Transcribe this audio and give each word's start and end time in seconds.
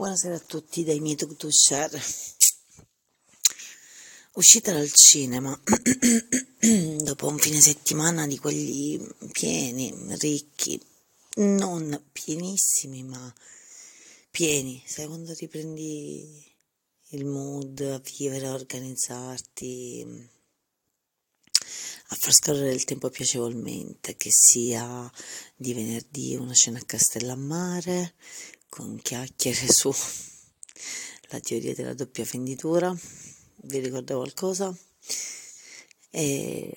Buonasera 0.00 0.36
a 0.36 0.38
tutti 0.38 0.82
dai 0.82 0.98
miei 0.98 1.14
Share. 1.50 2.00
Uscita 4.32 4.72
dal 4.72 4.90
cinema 4.90 5.54
dopo 7.04 7.26
un 7.26 7.36
fine 7.36 7.60
settimana 7.60 8.26
di 8.26 8.38
quelli 8.38 8.98
pieni, 9.30 9.94
ricchi, 10.18 10.80
non 11.34 12.02
pienissimi, 12.12 13.02
ma 13.02 13.30
pieni. 14.30 14.82
Sai 14.86 15.06
quando 15.06 15.34
riprendi 15.34 16.50
il 17.08 17.26
mood 17.26 17.80
a 17.80 18.00
vivere, 18.16 18.46
a 18.46 18.54
organizzarti, 18.54 20.30
a 22.12 22.16
far 22.16 22.32
scorrere 22.32 22.72
il 22.72 22.84
tempo 22.84 23.08
piacevolmente, 23.08 24.16
che 24.16 24.30
sia 24.32 25.10
di 25.54 25.72
venerdì 25.74 26.34
una 26.34 26.54
cena 26.54 26.78
a 26.78 26.84
Castellammare, 26.84 28.14
con 28.68 28.98
chiacchiere 29.00 29.68
su 29.70 29.92
la 31.28 31.38
teoria 31.38 31.74
della 31.74 31.94
doppia 31.94 32.24
fenditura, 32.24 32.92
vi 33.62 33.78
ricorda 33.78 34.16
qualcosa? 34.16 34.76
E 36.12 36.72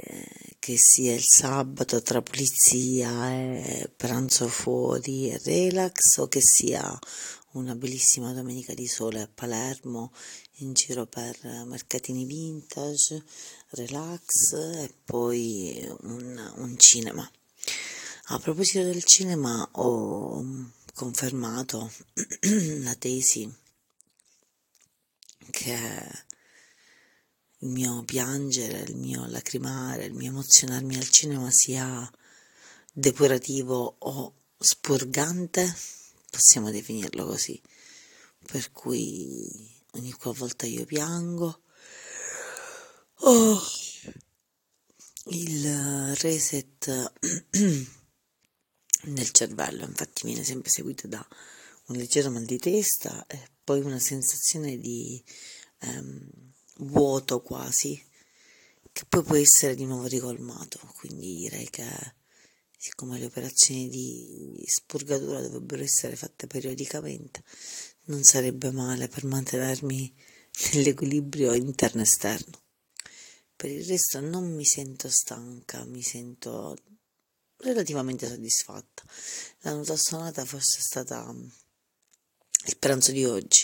che 0.60 0.78
sia 0.78 1.14
il 1.14 1.24
sabato 1.26 2.02
tra 2.04 2.22
pulizia 2.22 3.32
e 3.32 3.92
pranzo 3.96 4.48
fuori 4.48 5.32
e 5.32 5.42
relax 5.44 6.18
o 6.18 6.28
che 6.28 6.42
sia 6.42 6.98
una 7.54 7.76
bellissima 7.76 8.34
domenica 8.34 8.74
di 8.74 8.88
sole 8.88 9.22
a 9.22 9.30
Palermo 9.34 10.12
in 10.58 10.74
giro 10.74 11.06
per 11.06 11.38
mercatini 11.66 12.26
vintage, 12.26 13.24
relax 13.70 14.54
e 14.54 14.94
poi 15.04 15.86
un, 16.02 16.54
un 16.58 16.76
cinema. 16.78 17.30
A 18.28 18.40
proposito 18.40 18.84
del 18.84 19.04
cinema 19.04 19.68
ho 19.74 20.72
confermato 20.94 21.92
la 22.82 22.96
tesi 22.96 23.52
che 25.52 26.12
il 27.60 27.70
mio 27.70 28.04
piangere, 28.04 28.82
il 28.82 28.96
mio 28.96 29.26
lacrimare, 29.28 30.06
il 30.06 30.14
mio 30.14 30.30
emozionarmi 30.30 30.96
al 30.96 31.10
cinema 31.10 31.50
sia 31.52 32.10
depurativo 32.92 33.96
o 34.00 34.34
spurgante, 34.58 35.76
possiamo 36.34 36.72
definirlo 36.72 37.28
così, 37.28 37.62
per 38.48 38.72
cui 38.72 39.72
ogni 39.92 40.12
qualvolta 40.14 40.66
io 40.66 40.84
piango, 40.84 41.62
oh, 43.20 43.62
il 45.26 46.16
reset 46.16 47.14
nel 49.04 49.30
cervello, 49.30 49.86
infatti 49.86 50.26
viene 50.26 50.44
sempre 50.44 50.72
seguito 50.72 51.08
da 51.08 51.24
un 51.90 51.98
leggero 51.98 52.32
mal 52.32 52.46
di 52.46 52.58
testa 52.58 53.28
e 53.28 53.52
poi 53.64 53.82
una 53.82 54.00
sensazione 54.00 54.80
di 54.80 55.24
ehm, 55.82 56.30
vuoto 56.78 57.44
quasi, 57.44 58.04
che 58.92 59.06
poi 59.08 59.22
può 59.22 59.36
essere 59.36 59.76
di 59.76 59.86
nuovo 59.86 60.08
ricolmato, 60.08 60.80
quindi 60.96 61.36
direi 61.36 61.70
che 61.70 61.86
siccome 62.84 63.18
le 63.18 63.28
operazioni 63.28 63.88
di 63.88 64.62
spurgatura 64.68 65.40
dovrebbero 65.40 65.82
essere 65.82 66.18
fatte 66.18 66.48
periodicamente, 66.48 67.42
non 68.08 68.24
sarebbe 68.24 68.72
male 68.72 69.08
per 69.08 69.24
mantenermi 69.24 70.14
nell'equilibrio 70.74 71.54
interno-esterno. 71.54 72.62
Per 73.56 73.72
il 73.72 73.86
resto 73.86 74.20
non 74.20 74.54
mi 74.54 74.66
sento 74.66 75.08
stanca, 75.08 75.86
mi 75.86 76.02
sento 76.02 76.76
relativamente 77.60 78.28
soddisfatta. 78.28 79.04
La 79.62 79.74
nota 79.74 79.96
sonata 79.96 80.44
forse 80.44 80.80
è 80.80 80.82
stata 80.82 81.34
il 82.66 82.78
pranzo 82.78 83.14
di 83.14 83.24
oggi. 83.24 83.64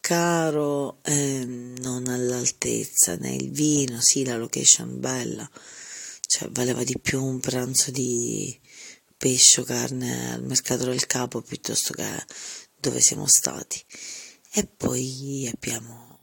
Caro, 0.00 1.04
eh, 1.04 1.44
non 1.44 2.08
all'altezza, 2.08 3.14
né 3.14 3.32
il 3.32 3.52
vino, 3.52 4.00
sì, 4.00 4.24
la 4.24 4.36
location 4.36 4.98
bella, 4.98 5.48
cioè 6.30 6.48
valeva 6.52 6.84
di 6.84 6.96
più 6.96 7.24
un 7.24 7.40
pranzo 7.40 7.90
di 7.90 8.56
pesce 9.16 9.62
o 9.62 9.64
carne 9.64 10.32
al 10.32 10.44
mercato 10.44 10.84
del 10.84 11.04
capo 11.06 11.42
piuttosto 11.42 11.92
che 11.92 12.24
dove 12.76 13.00
siamo 13.00 13.26
stati. 13.26 13.84
E 14.52 14.64
poi 14.64 15.50
abbiamo 15.52 16.20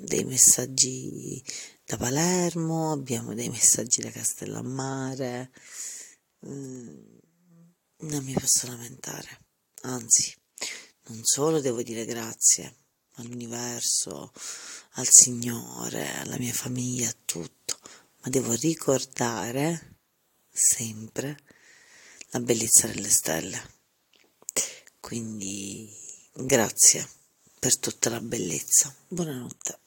dei 0.00 0.24
messaggi 0.24 1.40
da 1.84 1.96
Palermo, 1.96 2.90
abbiamo 2.90 3.32
dei 3.32 3.48
messaggi 3.48 4.02
da 4.02 4.10
Castellammare. 4.10 5.52
Mm, 6.44 6.88
non 7.98 8.24
mi 8.24 8.32
posso 8.32 8.66
lamentare, 8.66 9.44
anzi, 9.82 10.34
non 11.06 11.20
solo 11.22 11.60
devo 11.60 11.80
dire 11.84 12.04
grazie 12.06 12.74
all'universo, 13.18 14.32
al 14.94 15.08
Signore, 15.08 16.12
alla 16.16 16.38
mia 16.38 16.52
famiglia, 16.52 17.08
a 17.08 17.16
tutto, 17.24 17.61
ma 18.22 18.30
devo 18.30 18.52
ricordare 18.54 19.96
sempre 20.48 21.36
la 22.30 22.40
bellezza 22.40 22.86
delle 22.86 23.10
stelle. 23.10 23.60
Quindi 25.00 25.90
grazie 26.32 27.08
per 27.58 27.76
tutta 27.78 28.10
la 28.10 28.20
bellezza. 28.20 28.94
Buonanotte. 29.08 29.81